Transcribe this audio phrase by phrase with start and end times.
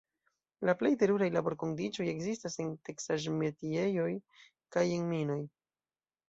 [0.69, 4.09] La plej teruraj laborkondiĉoj ekzistas en teksaĵ-metiejoj
[4.79, 5.39] kaj en minoj.